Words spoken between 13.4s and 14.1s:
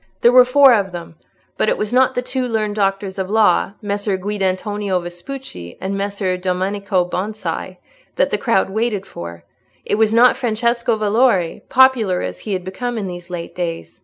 days.